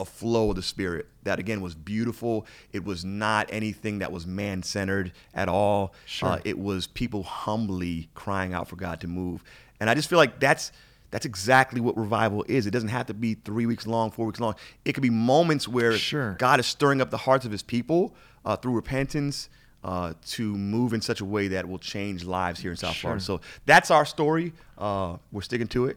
a 0.00 0.04
flow 0.04 0.50
of 0.50 0.56
the 0.56 0.62
spirit 0.62 1.06
that 1.24 1.38
again 1.38 1.60
was 1.60 1.74
beautiful. 1.74 2.46
It 2.72 2.84
was 2.84 3.04
not 3.04 3.48
anything 3.50 3.98
that 3.98 4.12
was 4.12 4.26
man 4.26 4.62
centered 4.62 5.12
at 5.34 5.48
all. 5.48 5.92
Sure. 6.06 6.28
Uh, 6.30 6.40
it 6.44 6.58
was 6.58 6.86
people 6.86 7.22
humbly 7.24 8.08
crying 8.14 8.52
out 8.54 8.68
for 8.68 8.76
God 8.76 9.00
to 9.00 9.08
move, 9.08 9.42
and 9.80 9.90
I 9.90 9.94
just 9.94 10.08
feel 10.08 10.18
like 10.18 10.38
that's 10.40 10.70
that's 11.10 11.24
exactly 11.26 11.80
what 11.80 11.96
revival 11.96 12.44
is. 12.48 12.66
It 12.66 12.70
doesn't 12.70 12.90
have 12.90 13.06
to 13.06 13.14
be 13.14 13.34
three 13.34 13.64
weeks 13.66 13.86
long, 13.86 14.10
four 14.10 14.26
weeks 14.26 14.40
long. 14.40 14.54
It 14.84 14.92
could 14.92 15.02
be 15.02 15.10
moments 15.10 15.66
where 15.66 15.96
Sure. 15.96 16.34
God 16.34 16.60
is 16.60 16.66
stirring 16.66 17.00
up 17.00 17.10
the 17.10 17.16
hearts 17.16 17.46
of 17.46 17.50
His 17.52 17.62
people 17.62 18.14
uh, 18.44 18.56
through 18.56 18.74
repentance. 18.74 19.48
Uh, 19.84 20.12
to 20.26 20.56
move 20.58 20.92
in 20.92 21.00
such 21.00 21.20
a 21.20 21.24
way 21.24 21.46
that 21.46 21.68
will 21.68 21.78
change 21.78 22.24
lives 22.24 22.58
here 22.58 22.72
in 22.72 22.76
South 22.76 22.96
Florida. 22.96 23.22
So 23.22 23.40
that's 23.64 23.92
our 23.92 24.04
story. 24.04 24.52
Uh, 24.76 25.18
we're 25.30 25.40
sticking 25.40 25.68
to 25.68 25.86
it. 25.86 25.96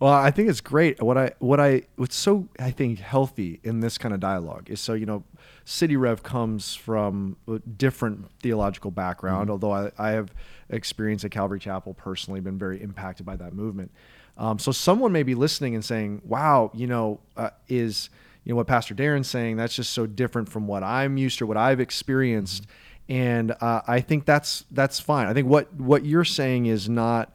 well, 0.00 0.12
I 0.12 0.30
think 0.30 0.48
it's 0.48 0.62
great. 0.62 1.02
What 1.02 1.18
I 1.18 1.32
what 1.38 1.60
I 1.60 1.82
what's 1.96 2.16
so 2.16 2.48
I 2.58 2.70
think 2.70 2.98
healthy 2.98 3.60
in 3.62 3.80
this 3.80 3.98
kind 3.98 4.14
of 4.14 4.20
dialogue 4.20 4.70
is 4.70 4.80
so 4.80 4.94
you 4.94 5.04
know, 5.04 5.22
City 5.66 5.96
Rev 5.96 6.22
comes 6.22 6.74
from 6.74 7.36
a 7.46 7.58
different 7.58 8.30
theological 8.40 8.90
background. 8.90 9.50
Although 9.50 9.72
I, 9.72 9.90
I 9.98 10.10
have 10.12 10.32
experience 10.70 11.26
at 11.26 11.30
Calvary 11.30 11.60
Chapel 11.60 11.92
personally, 11.92 12.40
been 12.40 12.58
very 12.58 12.82
impacted 12.82 13.26
by 13.26 13.36
that 13.36 13.52
movement. 13.52 13.90
Um, 14.38 14.58
so 14.58 14.72
someone 14.72 15.12
may 15.12 15.24
be 15.24 15.34
listening 15.34 15.74
and 15.74 15.84
saying, 15.84 16.22
"Wow, 16.24 16.70
you 16.72 16.86
know, 16.86 17.20
uh, 17.36 17.50
is 17.68 18.08
you 18.44 18.52
know 18.52 18.56
what 18.56 18.66
Pastor 18.66 18.94
Darren's 18.94 19.28
saying? 19.28 19.56
That's 19.56 19.74
just 19.76 19.92
so 19.92 20.06
different 20.06 20.48
from 20.48 20.66
what 20.66 20.82
I'm 20.82 21.16
used 21.16 21.38
to, 21.38 21.46
what 21.46 21.56
I've 21.56 21.80
experienced." 21.80 22.66
And 23.08 23.52
uh, 23.60 23.82
I 23.86 24.00
think 24.00 24.24
that's 24.24 24.64
that's 24.70 25.00
fine. 25.00 25.26
I 25.26 25.32
think 25.32 25.48
what 25.48 25.72
what 25.74 26.04
you're 26.04 26.24
saying 26.24 26.66
is 26.66 26.88
not 26.88 27.34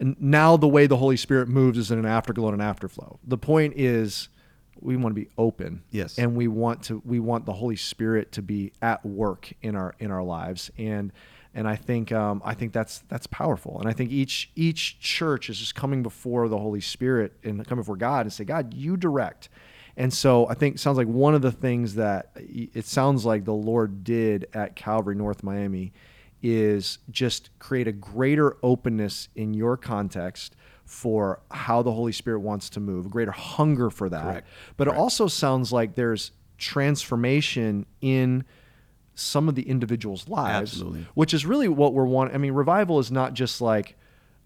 now 0.00 0.56
the 0.56 0.68
way 0.68 0.86
the 0.86 0.96
Holy 0.96 1.16
Spirit 1.16 1.48
moves 1.48 1.78
is 1.78 1.90
in 1.90 1.98
an 1.98 2.06
afterglow 2.06 2.48
and 2.48 2.60
an 2.60 2.74
afterflow. 2.74 3.18
The 3.24 3.38
point 3.38 3.74
is 3.76 4.28
we 4.80 4.96
want 4.96 5.14
to 5.14 5.20
be 5.20 5.28
open. 5.38 5.82
Yes. 5.90 6.18
And 6.18 6.36
we 6.36 6.48
want 6.48 6.82
to 6.84 7.02
we 7.04 7.20
want 7.20 7.46
the 7.46 7.52
Holy 7.52 7.76
Spirit 7.76 8.32
to 8.32 8.42
be 8.42 8.72
at 8.82 9.04
work 9.04 9.52
in 9.62 9.76
our 9.76 9.94
in 9.98 10.10
our 10.10 10.22
lives. 10.22 10.70
And 10.76 11.12
and 11.54 11.68
I 11.68 11.76
think 11.76 12.12
um, 12.12 12.42
I 12.44 12.54
think 12.54 12.72
that's 12.72 13.04
that's 13.08 13.26
powerful. 13.26 13.78
And 13.80 13.88
I 13.88 13.92
think 13.92 14.10
each 14.10 14.50
each 14.54 15.00
church 15.00 15.48
is 15.48 15.58
just 15.58 15.74
coming 15.74 16.02
before 16.02 16.48
the 16.48 16.58
Holy 16.58 16.80
Spirit 16.80 17.32
and 17.42 17.64
coming 17.66 17.82
before 17.82 17.96
God 17.96 18.26
and 18.26 18.32
say, 18.32 18.44
God, 18.44 18.74
you 18.74 18.96
direct. 18.96 19.48
And 19.96 20.12
so 20.12 20.48
I 20.48 20.54
think 20.54 20.76
it 20.76 20.78
sounds 20.78 20.96
like 20.96 21.06
one 21.06 21.34
of 21.34 21.42
the 21.42 21.52
things 21.52 21.94
that 21.94 22.30
it 22.36 22.84
sounds 22.84 23.24
like 23.24 23.44
the 23.44 23.54
Lord 23.54 24.02
did 24.04 24.48
at 24.52 24.74
Calvary 24.74 25.14
North 25.14 25.42
Miami 25.42 25.92
is 26.42 26.98
just 27.10 27.50
create 27.58 27.88
a 27.88 27.92
greater 27.92 28.56
openness 28.62 29.28
in 29.34 29.54
your 29.54 29.76
context 29.76 30.56
for 30.84 31.40
how 31.50 31.80
the 31.82 31.92
Holy 31.92 32.12
Spirit 32.12 32.40
wants 32.40 32.68
to 32.70 32.80
move, 32.80 33.06
a 33.06 33.08
greater 33.08 33.30
hunger 33.30 33.88
for 33.88 34.08
that. 34.08 34.22
Correct. 34.22 34.48
But 34.76 34.88
it 34.88 34.94
also 34.94 35.26
sounds 35.26 35.72
like 35.72 35.94
there's 35.94 36.32
transformation 36.58 37.86
in 38.00 38.44
some 39.14 39.48
of 39.48 39.54
the 39.54 39.62
individuals' 39.62 40.28
lives, 40.28 40.72
Absolutely. 40.72 41.06
which 41.14 41.32
is 41.32 41.46
really 41.46 41.68
what 41.68 41.94
we're 41.94 42.04
wanting. 42.04 42.34
I 42.34 42.38
mean, 42.38 42.52
revival 42.52 42.98
is 42.98 43.10
not 43.10 43.32
just 43.32 43.60
like 43.60 43.96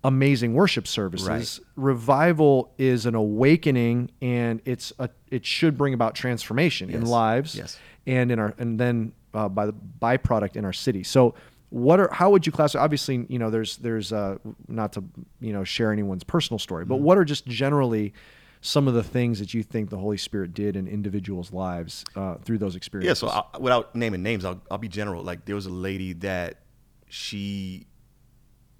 amazing 0.04 0.54
worship 0.54 0.86
services. 0.86 1.28
Right. 1.28 1.66
Revival 1.76 2.72
is 2.78 3.06
an 3.06 3.14
awakening, 3.14 4.10
and 4.22 4.60
it's 4.64 4.92
a 4.98 5.10
it 5.30 5.44
should 5.44 5.76
bring 5.76 5.94
about 5.94 6.14
transformation 6.14 6.90
in 6.90 7.04
lives 7.04 7.54
Yes. 7.54 7.78
and 8.06 8.30
in 8.30 8.38
our 8.38 8.54
and 8.58 8.78
then 8.78 9.12
uh, 9.34 9.48
by 9.48 9.66
the 9.66 9.74
byproduct 10.00 10.56
in 10.56 10.64
our 10.64 10.72
city. 10.72 11.02
So 11.02 11.34
what 11.70 12.00
are 12.00 12.08
how 12.12 12.30
would 12.30 12.46
you 12.46 12.52
classify? 12.52 12.82
Obviously, 12.82 13.26
you 13.28 13.38
know, 13.38 13.50
there's 13.50 13.76
there's 13.78 14.12
uh, 14.12 14.38
not 14.68 14.92
to 14.94 15.04
you 15.40 15.52
know 15.52 15.64
share 15.64 15.92
anyone's 15.92 16.24
personal 16.24 16.58
story, 16.58 16.84
Mm-hmm. 16.84 16.88
but 16.90 17.00
what 17.00 17.18
are 17.18 17.24
just 17.24 17.46
generally 17.46 18.14
some 18.60 18.88
of 18.88 18.94
the 18.94 19.02
things 19.04 19.38
that 19.38 19.52
you 19.54 19.62
think 19.62 19.88
the 19.90 19.98
Holy 19.98 20.16
Spirit 20.16 20.52
did 20.54 20.74
in 20.76 20.88
individuals' 20.88 21.52
lives 21.52 22.04
uh, 22.16 22.36
through 22.36 22.58
those 22.58 22.74
experiences? 22.74 23.22
Yeah, 23.22 23.28
so 23.30 23.44
I, 23.54 23.58
without 23.58 23.94
naming 23.94 24.22
names, 24.22 24.44
I'll, 24.44 24.60
I'll 24.70 24.78
be 24.78 24.88
general. 24.88 25.22
Like 25.22 25.44
there 25.44 25.54
was 25.54 25.66
a 25.66 25.70
lady 25.70 26.12
that 26.14 26.56
she 27.08 27.86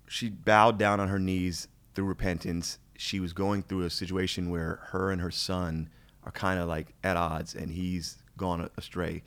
she 0.09 0.29
bowed 0.31 0.79
down 0.79 1.01
on 1.01 1.09
her 1.09 1.19
knees 1.19 1.69
through 1.95 2.07
repentance. 2.07 2.79
She 2.97 3.21
was 3.21 3.33
going 3.33 3.63
through 3.63 3.83
a 3.83 3.91
situation 3.91 4.51
where 4.51 4.81
her 4.91 5.11
and 5.11 5.21
her 5.21 5.31
son 5.31 5.89
are 6.25 6.33
kind 6.33 6.59
of 6.59 6.69
like 6.69 6.95
at 7.05 7.17
odds, 7.17 7.55
and 7.55 7.71
he's 7.71 8.23
gone 8.37 8.69
astray. 8.77 9.23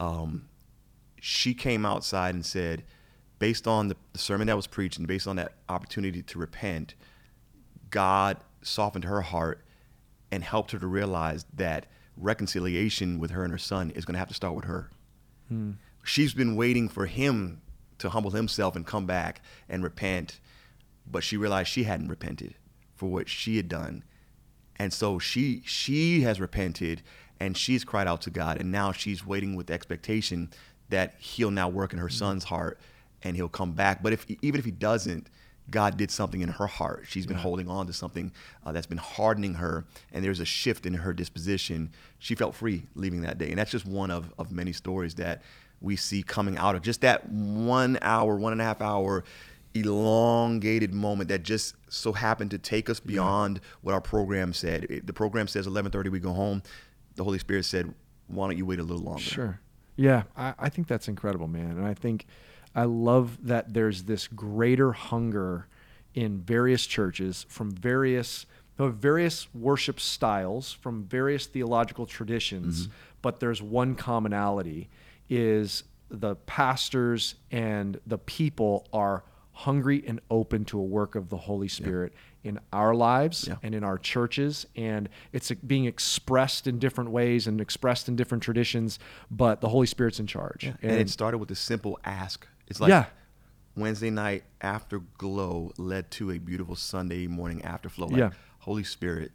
Um, 0.00 0.48
she 1.20 1.54
came 1.54 1.86
outside 1.86 2.34
and 2.34 2.44
said, 2.44 2.84
based 3.38 3.66
on 3.66 3.88
the, 3.88 3.96
the 4.12 4.18
sermon 4.18 4.46
that 4.48 4.56
was 4.56 4.66
preached 4.66 4.98
and 4.98 5.06
based 5.06 5.26
on 5.26 5.36
that 5.36 5.52
opportunity 5.68 6.22
to 6.22 6.38
repent, 6.38 6.94
God 7.90 8.38
softened 8.62 9.04
her 9.04 9.20
heart 9.20 9.64
and 10.30 10.42
helped 10.42 10.70
her 10.72 10.78
to 10.78 10.86
realize 10.86 11.44
that 11.54 11.86
reconciliation 12.16 13.18
with 13.18 13.30
her 13.30 13.44
and 13.44 13.52
her 13.52 13.58
son 13.58 13.90
is 13.90 14.04
going 14.04 14.14
to 14.14 14.18
have 14.18 14.28
to 14.28 14.34
start 14.34 14.54
with 14.54 14.64
her. 14.64 14.90
She's 16.04 16.34
been 16.34 16.56
waiting 16.56 16.88
for 16.88 17.06
him 17.06 17.60
to 18.02 18.10
humble 18.10 18.30
himself 18.30 18.76
and 18.76 18.86
come 18.86 19.06
back 19.06 19.40
and 19.68 19.82
repent, 19.82 20.38
but 21.10 21.24
she 21.24 21.36
realized 21.36 21.68
she 21.68 21.84
hadn't 21.84 22.08
repented 22.08 22.54
for 22.94 23.06
what 23.08 23.28
she 23.28 23.56
had 23.56 23.68
done. 23.68 24.04
And 24.76 24.92
so 24.92 25.18
she 25.18 25.62
she 25.64 26.22
has 26.22 26.40
repented 26.40 27.02
and 27.40 27.56
she's 27.56 27.84
cried 27.84 28.06
out 28.06 28.20
to 28.22 28.30
God 28.30 28.60
and 28.60 28.70
now 28.70 28.92
she's 28.92 29.26
waiting 29.26 29.56
with 29.56 29.70
expectation 29.70 30.50
that 30.90 31.14
he'll 31.18 31.50
now 31.50 31.68
work 31.68 31.92
in 31.92 31.98
her 31.98 32.08
son's 32.08 32.44
heart 32.44 32.78
and 33.22 33.36
he'll 33.36 33.48
come 33.48 33.72
back. 33.72 34.02
But 34.02 34.12
if 34.12 34.26
even 34.42 34.58
if 34.58 34.64
he 34.64 34.70
doesn't, 34.70 35.28
God 35.70 35.96
did 35.96 36.10
something 36.10 36.40
in 36.40 36.48
her 36.48 36.66
heart. 36.66 37.04
She's 37.08 37.26
been 37.26 37.36
holding 37.36 37.68
on 37.68 37.86
to 37.86 37.92
something 37.92 38.32
uh, 38.66 38.72
that's 38.72 38.86
been 38.86 38.98
hardening 38.98 39.54
her, 39.54 39.84
and 40.12 40.24
there's 40.24 40.40
a 40.40 40.44
shift 40.44 40.86
in 40.86 40.94
her 40.94 41.12
disposition. 41.12 41.92
She 42.18 42.34
felt 42.34 42.56
free 42.56 42.82
leaving 42.96 43.22
that 43.22 43.38
day, 43.38 43.50
and 43.50 43.58
that's 43.58 43.70
just 43.70 43.86
one 43.86 44.10
of 44.10 44.32
of 44.38 44.50
many 44.50 44.72
stories 44.72 45.14
that 45.14 45.42
we 45.82 45.96
see 45.96 46.22
coming 46.22 46.56
out 46.56 46.74
of 46.74 46.82
just 46.82 47.00
that 47.00 47.28
one 47.28 47.98
hour, 48.02 48.36
one 48.36 48.52
and 48.52 48.60
a 48.60 48.64
half 48.64 48.80
hour 48.80 49.24
elongated 49.74 50.92
moment 50.92 51.28
that 51.28 51.42
just 51.42 51.74
so 51.88 52.12
happened 52.12 52.50
to 52.50 52.58
take 52.58 52.90
us 52.90 53.00
beyond 53.00 53.60
what 53.80 53.94
our 53.94 54.00
program 54.00 54.52
said. 54.52 54.84
It- 54.84 55.06
the 55.06 55.12
program 55.12 55.48
says 55.48 55.66
11:30 55.66 56.10
we 56.10 56.20
go 56.20 56.32
home. 56.32 56.62
The 57.16 57.24
Holy 57.24 57.38
Spirit 57.38 57.64
said, 57.64 57.94
"Why 58.26 58.48
don't 58.48 58.58
you 58.58 58.66
wait 58.66 58.78
a 58.78 58.82
little 58.82 59.02
longer?" 59.02 59.22
Sure. 59.22 59.60
Yeah, 59.96 60.24
I, 60.36 60.54
I 60.58 60.68
think 60.68 60.88
that's 60.88 61.08
incredible, 61.08 61.48
man. 61.48 61.72
And 61.72 61.86
I 61.86 61.94
think 61.94 62.26
I 62.74 62.84
love 62.84 63.38
that 63.46 63.74
there's 63.74 64.04
this 64.04 64.26
greater 64.26 64.92
hunger 64.92 65.66
in 66.14 66.40
various 66.40 66.86
churches 66.86 67.46
from 67.48 67.70
various 67.70 68.46
of 68.78 68.94
various 68.96 69.52
worship 69.54 70.00
styles, 70.00 70.72
from 70.72 71.04
various 71.04 71.46
theological 71.46 72.06
traditions, 72.06 72.82
mm-hmm. 72.82 72.92
but 73.20 73.38
there's 73.38 73.62
one 73.62 73.94
commonality 73.94 74.88
is 75.28 75.84
the 76.10 76.34
pastors 76.36 77.34
and 77.50 77.98
the 78.06 78.18
people 78.18 78.86
are 78.92 79.24
hungry 79.52 80.02
and 80.06 80.20
open 80.30 80.64
to 80.66 80.78
a 80.78 80.82
work 80.82 81.14
of 81.14 81.28
the 81.28 81.36
Holy 81.36 81.68
Spirit 81.68 82.12
in 82.44 82.58
our 82.72 82.94
lives 82.94 83.46
Yeah. 83.46 83.56
and 83.62 83.74
in 83.74 83.84
our 83.84 83.98
churches 83.98 84.66
and 84.74 85.08
it's 85.32 85.50
being 85.52 85.84
expressed 85.84 86.66
in 86.66 86.78
different 86.78 87.10
ways 87.10 87.46
and 87.46 87.60
expressed 87.60 88.08
in 88.08 88.16
different 88.16 88.42
traditions 88.42 88.98
but 89.30 89.60
the 89.60 89.68
holy 89.68 89.86
spirit's 89.86 90.18
in 90.18 90.26
charge 90.26 90.64
And, 90.82 90.90
it 90.92 91.08
started 91.08 91.38
with 91.38 91.50
a 91.52 91.54
simple 91.54 92.00
ask. 92.04 92.46
It's 92.66 92.80
like 92.80 92.88
Yeah. 92.88 93.04
Wednesday 93.76 94.10
night 94.10 94.42
after 94.60 94.98
glow 95.18 95.72
led 95.78 96.10
to 96.12 96.32
a 96.32 96.38
beautiful 96.38 96.74
Sunday 96.74 97.26
morning 97.28 97.60
afterflow. 97.60 98.10
Like, 98.10 98.18
Yeah. 98.18 98.30
Holy 98.60 98.82
Spirit, 98.84 99.30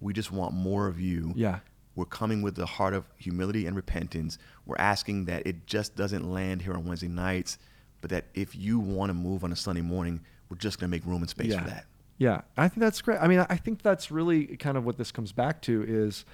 we 0.00 0.12
just 0.12 0.32
want 0.32 0.52
more 0.52 0.88
of 0.88 0.98
you. 1.00 1.32
Yeah. 1.36 1.60
We're 1.98 2.04
coming 2.04 2.42
with 2.42 2.54
the 2.54 2.64
heart 2.64 2.94
of 2.94 3.06
humility 3.16 3.66
and 3.66 3.74
repentance. 3.74 4.38
We're 4.66 4.76
asking 4.78 5.24
that 5.24 5.44
it 5.48 5.66
just 5.66 5.96
doesn't 5.96 6.32
land 6.32 6.62
here 6.62 6.74
on 6.74 6.84
Wednesday 6.84 7.08
nights, 7.08 7.58
but 8.00 8.10
that 8.10 8.26
if 8.34 8.54
you 8.54 8.78
want 8.78 9.10
to 9.10 9.14
move 9.14 9.42
on 9.42 9.50
a 9.50 9.56
Sunday 9.56 9.80
morning, 9.80 10.20
we're 10.48 10.58
just 10.58 10.78
going 10.78 10.88
to 10.88 10.96
make 10.96 11.04
room 11.04 11.22
and 11.22 11.28
space 11.28 11.48
yeah. 11.48 11.60
for 11.60 11.70
that. 11.70 11.86
Yeah, 12.16 12.42
I 12.56 12.68
think 12.68 12.82
that's 12.82 13.02
great. 13.02 13.18
I 13.20 13.26
mean, 13.26 13.44
I 13.48 13.56
think 13.56 13.82
that's 13.82 14.12
really 14.12 14.46
kind 14.58 14.76
of 14.78 14.86
what 14.86 14.96
this 14.96 15.10
comes 15.10 15.32
back 15.32 15.60
to 15.62 15.84
is 15.88 16.24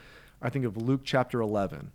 I 0.43 0.51
think 0.51 0.67
of 0.67 0.77
Luke 0.77 1.01
chapter 1.03 1.41
11. 1.41 1.93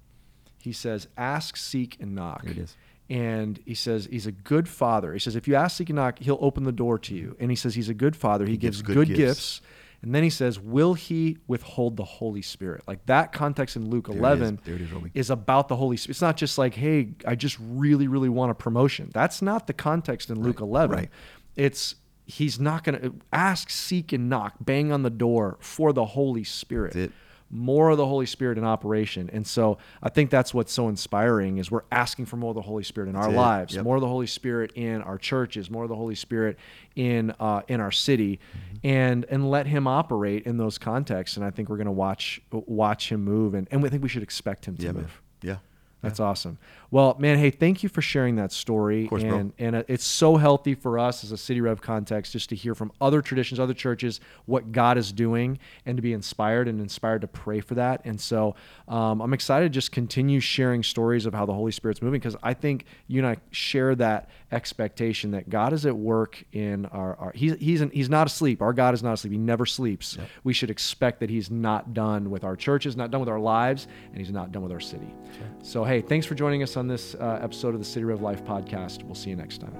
He 0.58 0.74
says, 0.74 1.08
"Ask, 1.16 1.56
seek 1.56 1.96
and 2.00 2.16
knock." 2.16 2.42
There 2.42 2.54
it 2.54 2.58
is. 2.58 2.76
And 3.08 3.60
he 3.68 3.76
says 3.76 4.08
he's 4.10 4.26
a 4.26 4.32
good 4.32 4.68
father. 4.68 5.14
He 5.14 5.20
says 5.20 5.36
if 5.36 5.48
you 5.48 5.54
ask, 5.54 5.78
seek 5.78 5.90
and 5.90 5.98
knock, 5.98 6.18
he'll 6.18 6.40
open 6.42 6.64
the 6.64 6.72
door 6.72 6.98
to 6.98 7.14
you. 7.14 7.36
And 7.40 7.52
he 7.52 7.56
says 7.56 7.76
he's 7.76 7.90
a 7.90 7.94
good 7.94 8.16
father. 8.16 8.48
He, 8.48 8.58
gives, 8.58 8.82
gives 8.82 8.88
good, 8.88 9.08
good 9.08 9.16
gifts. 9.16 9.18
gifts. 9.18 9.62
And 10.02 10.16
then 10.16 10.24
he 10.24 10.30
says, 10.30 10.60
"Will 10.60 10.94
he 10.94 11.38
withhold 11.48 11.98
the 11.98 12.06
Holy 12.06 12.42
Spirit?" 12.42 12.84
Like 12.88 13.06
that 13.08 13.34
context 13.34 13.76
in 13.76 13.90
Luke. 13.90 14.08
11 14.08 14.60
There 14.64 14.76
it 14.76 14.82
is, 14.82 14.92
Roby. 14.92 15.12
is 15.14 15.30
about 15.30 15.68
the 15.68 15.76
Holy 15.76 15.98
Spirit. 15.98 16.12
It's 16.12 16.22
not 16.22 16.38
just 16.38 16.58
like, 16.58 16.76
"Hey, 16.76 17.16
I 17.26 17.36
just 17.36 17.58
really 17.60 18.08
really 18.08 18.30
want 18.30 18.52
a 18.52 18.56
promotion." 18.56 19.12
That's 19.14 19.42
not 19.42 19.68
the 19.68 19.74
context 19.74 20.30
in 20.30 20.42
Luke 20.42 20.62
11. 20.62 20.96
right. 20.96 21.10
It's 21.56 21.96
he's 22.26 22.60
not 22.60 22.84
going 22.84 23.00
to 23.02 23.16
ask, 23.34 23.70
seek, 23.72 24.14
and 24.14 24.30
knock, 24.30 24.54
bang 24.62 24.92
on 24.92 25.02
the 25.02 25.10
door 25.10 25.58
for 25.60 25.92
the 25.92 26.06
Holy 26.06 26.44
Spirit. 26.44 27.12
That's 27.52 27.58
more 27.58 27.90
of 27.90 27.98
the 27.98 28.06
Holy 28.06 28.26
Spirit 28.26 28.58
in 28.58 28.64
operation. 28.64 29.30
And 29.34 29.46
so 29.46 29.78
I 30.04 30.10
think 30.10 30.30
that's 30.30 30.54
what's 30.54 30.72
so 30.72 30.88
inspiring 30.88 31.58
is 31.58 31.72
we're 31.72 31.82
asking 31.92 32.26
for 32.28 32.38
more 32.38 32.52
of 32.52 32.56
the 32.56 32.62
Holy 32.62 32.84
Spirit 32.84 33.10
in 33.10 33.16
our 33.16 33.30
it. 33.30 33.36
lives, 33.36 33.76
Yep. 33.76 33.84
more 33.84 33.96
of 33.96 34.02
the 34.02 34.08
Holy 34.08 34.28
Spirit 34.28 34.72
in 34.76 35.02
our 35.02 35.18
churches, 35.18 35.70
more 35.70 35.84
of 35.84 35.90
the 35.90 35.96
Holy 35.96 36.16
Spirit 36.16 36.58
in 36.96 37.34
uh, 37.40 37.62
in 37.68 37.80
our 37.82 37.92
city, 37.92 38.40
Mm-hmm. 38.40 38.88
and 38.88 39.26
and 39.30 39.50
let 39.50 39.66
Him 39.68 39.88
operate 39.88 40.46
in 40.46 40.58
those 40.58 40.78
contexts. 40.78 41.38
And 41.38 41.46
I 41.46 41.50
think 41.50 41.70
we're 41.70 41.78
going 41.78 41.86
to 41.86 41.92
watch 41.92 42.42
watch 42.52 43.12
Him 43.12 43.24
move, 43.24 43.54
and 43.54 43.68
and 43.72 43.82
we 43.84 43.90
think 43.90 44.04
we 44.04 44.10
should 44.10 44.24
expect 44.24 44.66
Him 44.66 44.76
to 44.78 44.84
Yeah, 44.84 44.92
move. 44.92 45.04
man. 45.04 45.12
Yeah. 45.42 45.56
That's 46.02 46.20
awesome. 46.20 46.58
Well, 46.92 47.18
man, 47.20 47.38
hey, 47.38 47.50
thank 47.50 47.84
you 47.84 47.90
for 47.90 48.02
sharing 48.02 48.38
that 48.38 48.52
story. 48.52 49.08
course, 49.08 49.24
bro. 49.24 49.38
and 49.38 49.54
and 49.60 49.76
uh, 49.76 49.84
it's 49.88 50.06
so 50.06 50.38
healthy 50.38 50.74
for 50.74 50.98
us 50.98 51.24
as 51.24 51.32
a 51.32 51.38
City 51.38 51.62
Rev 51.62 51.82
context 51.82 52.32
just 52.32 52.50
to 52.50 52.56
hear 52.56 52.74
from 52.74 52.92
other 53.02 53.22
traditions, 53.22 53.60
other 53.60 53.74
churches, 53.74 54.22
what 54.46 54.72
God 54.72 54.98
is 54.98 55.12
doing, 55.12 55.60
and 55.86 55.98
to 55.98 56.02
be 56.02 56.14
inspired 56.14 56.68
and 56.68 56.80
inspired 56.80 57.22
to 57.22 57.28
pray 57.28 57.60
for 57.60 57.76
that. 57.76 58.02
And 58.06 58.20
so 58.20 58.56
um, 58.88 59.22
I'm 59.22 59.34
excited 59.34 59.66
to 59.66 59.70
just 59.70 59.92
continue 59.92 60.40
sharing 60.40 60.84
stories 60.84 61.26
of 61.26 61.34
how 61.34 61.46
the 61.46 61.54
Holy 61.54 61.72
Spirit's 61.72 62.02
moving 62.02 62.20
because 62.20 62.38
I 62.42 62.54
think 62.54 62.86
you 63.08 63.20
and 63.20 63.28
I 63.28 63.38
share 63.52 63.94
that 63.96 64.30
expectation 64.52 65.32
that 65.32 65.50
God 65.50 65.74
is 65.74 65.86
at 65.86 65.96
work 65.96 66.44
in 66.54 66.86
our. 66.88 67.16
our 67.16 67.32
he's 67.36 67.56
he's 67.60 67.82
an, 67.82 67.92
he's 67.92 68.10
not 68.10 68.26
asleep. 68.26 68.62
Our 68.62 68.74
God 68.74 68.94
is 68.94 69.04
not 69.04 69.14
asleep. 69.14 69.34
He 69.34 69.40
never 69.40 69.66
sleeps. 69.66 70.18
We 70.44 70.54
should 70.54 70.70
expect 70.70 71.20
that 71.20 71.30
He's 71.30 71.52
not 71.52 71.94
done 71.94 72.30
with 72.30 72.44
our 72.44 72.56
churches, 72.56 72.96
not 72.96 73.12
done 73.12 73.20
with 73.20 73.30
our 73.30 73.40
lives, 73.40 73.88
and 74.10 74.18
He's 74.18 74.32
not 74.32 74.52
done 74.52 74.64
with 74.64 74.72
our 74.72 74.80
city. 74.80 75.14
So 75.62 75.84
hey, 75.90 76.02
thanks 76.02 76.26
for 76.28 76.36
joining 76.36 76.62
us 76.62 76.78
on 76.78 76.88
this 76.88 77.16
uh, 77.16 77.40
episode 77.42 77.74
of 77.74 77.80
the 77.80 77.86
City 77.86 78.06
Rev 78.06 78.22
Life 78.22 78.46
podcast. 78.46 79.04
We'll 79.04 79.16
see 79.16 79.32
you 79.32 79.36
next 79.36 79.60
time. 79.60 79.76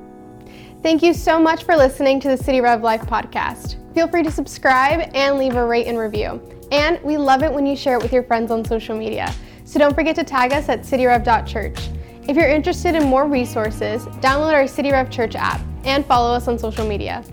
Thank 0.82 1.04
you 1.04 1.14
so 1.14 1.40
much 1.40 1.64
for 1.64 1.78
listening 1.78 2.20
to 2.22 2.30
the 2.30 2.38
City 2.38 2.62
Rev 2.62 2.82
Life 2.82 3.02
podcast. 3.02 3.76
Feel 3.94 4.08
free 4.08 4.24
to 4.24 4.32
subscribe 4.32 5.12
and 5.14 5.38
leave 5.38 5.56
a 5.56 5.64
rate 5.64 5.86
and 5.86 6.00
review. 6.00 6.42
And 6.72 7.00
we 7.04 7.18
love 7.18 7.44
it 7.44 7.54
when 7.54 7.68
you 7.68 7.76
share 7.76 7.96
it 7.96 8.02
with 8.02 8.12
your 8.12 8.24
friends 8.24 8.50
on 8.50 8.66
social 8.66 8.98
media. 8.98 9.32
So 9.66 9.78
don't 9.78 9.94
forget 9.94 10.16
to 10.16 10.24
tag 10.24 10.52
us 10.52 10.68
at 10.68 10.82
cityrev.church. 10.82 11.90
If 12.28 12.36
you're 12.36 12.50
interested 12.50 12.96
in 12.96 13.04
more 13.04 13.28
resources, 13.28 14.06
download 14.18 14.54
our 14.54 14.68
City 14.68 14.92
Rev 14.92 15.12
Church 15.12 15.36
app 15.36 15.62
and 15.84 16.04
follow 16.08 16.34
us 16.34 16.48
on 16.48 16.58
social 16.58 16.88
media. 16.88 17.24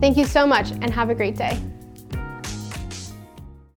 Thank 0.00 0.16
you 0.16 0.24
so 0.24 0.46
much 0.46 0.70
and 0.70 0.90
have 0.90 1.10
a 1.10 1.14
great 1.14 1.36
day. 1.36 1.60